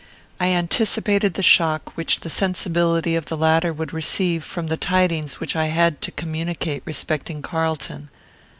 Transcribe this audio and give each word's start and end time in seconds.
I 0.39 0.47
anticipated 0.47 1.35
the 1.35 1.43
shock 1.43 1.95
which 1.95 2.21
the 2.21 2.29
sensibility 2.31 3.15
of 3.15 3.25
the 3.27 3.37
latter 3.37 3.71
would 3.71 3.93
receive 3.93 4.43
from 4.43 4.65
the 4.65 4.75
tidings 4.75 5.39
which 5.39 5.55
I 5.55 5.67
had 5.67 6.01
to 6.01 6.09
communicate 6.11 6.81
respecting 6.87 7.43
Carlton. 7.43 8.09